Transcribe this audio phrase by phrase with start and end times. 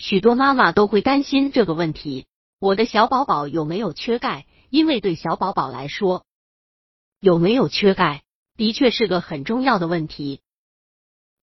[0.00, 2.26] 许多妈妈都会担心这个问题：
[2.58, 4.46] 我的小宝宝有没有缺钙？
[4.70, 6.24] 因为对小宝宝来说，
[7.20, 8.22] 有没有缺钙
[8.56, 10.40] 的确是个很重要的问题。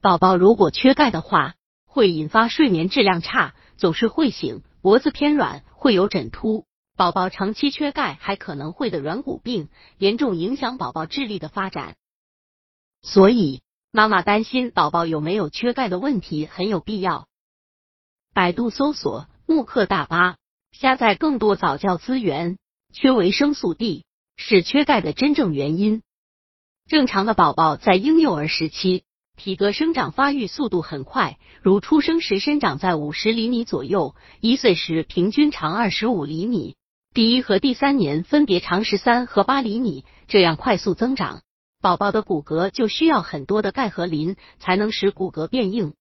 [0.02, 1.54] 宝宝如果缺钙的话，
[1.86, 6.66] 会引发睡眠质量差，总是会醒，脖子偏软，会有枕秃。
[6.96, 9.70] 宝宝长期缺钙还可能会得软骨病，
[10.00, 11.96] 严重影响宝宝智力的发展。
[13.04, 13.62] 所以，
[13.92, 17.28] 妈妈担心宝宝有没有缺钙的问题很有必要。
[18.38, 20.36] 百度搜索慕课大巴，
[20.72, 22.60] 下载更多早教资源。
[22.94, 24.06] 缺维生素 D
[24.36, 26.04] 是缺钙的真正原因。
[26.88, 29.02] 正常的宝宝在婴幼儿时期，
[29.38, 36.76] 体格生长发育速度很快，如出生时生长在五十厘米左右，一岁时平均长二十五厘米。
[37.16, 41.42] 第一和第三年分别长十三和八厘米，这样快速增长，
[41.82, 45.96] 宝宝的骨骼就需要很多的钙和磷，才能使骨骼变硬。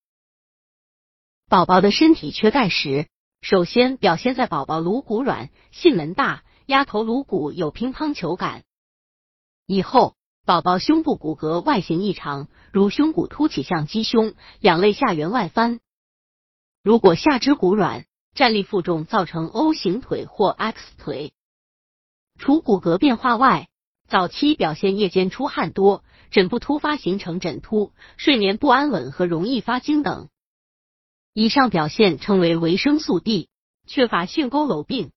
[1.48, 3.06] 宝宝的身体缺钙时，
[3.41, 8.64] 首先表现在宝宝颅骨软、囟门大、压头颅骨有乒乓球感。
[9.64, 15.78] 以后，宝宝胸部骨骼外形异常，如胸骨凸起像鸡胸，两肋下缘外翻。
[16.83, 18.05] 如果下肢骨软。
[18.34, 21.33] 站立负重造成 O 型腿或 X 腿。
[22.39, 23.69] 除骨骼变化外，
[24.11, 30.28] 早期表现夜间出汗多、枕部突发形成枕秃、睡眠不安稳和容易发惊等。
[31.39, 33.51] 以上表现称为维生素 D
[33.87, 35.12] 缺乏性佝偻病。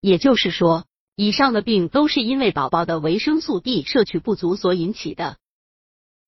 [0.00, 5.38] 也就是说，以上的病都是因为宝宝的维生素 D 摄取不足所引起的。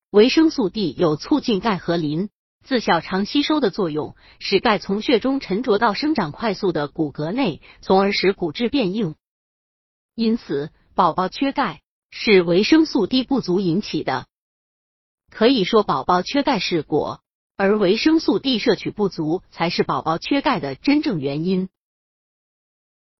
[0.09, 2.29] 维生素 D 有促进钙和磷。
[2.65, 9.15] 自小肠吸收的作用，使钙从血中沉着到生长快速的骨骼内，从而使骨质变硬。
[10.15, 14.27] 因此，宝宝缺钙是维生素 D 不足引起的。
[15.31, 17.22] 可以说，宝宝缺钙是果，
[17.57, 21.69] 而维生素 D 摄取不足才是宝宝缺钙的真正原因。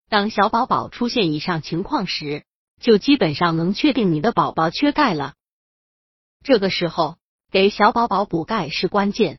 [0.09, 2.45] 当小宝宝出现以上情况时，
[2.79, 5.33] 就基本上能确定你的宝宝缺钙了。
[6.43, 7.17] 这个时候。
[7.51, 9.37] 给小宝宝补钙是关键，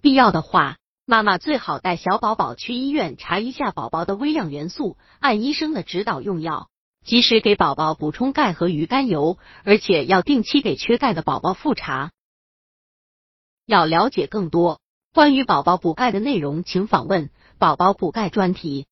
[0.00, 6.70] 必要的话，妈妈最好带小宝宝去医院查一下宝宝的微量元素，按医生的指导用药，
[7.04, 12.12] 及时给宝宝补充钙和鱼肝油，而且要定期给缺钙的宝宝复查。
[13.72, 14.80] 要了解更多
[15.14, 18.84] 关于宝宝补钙的内容，请访问宝宝补钙专题。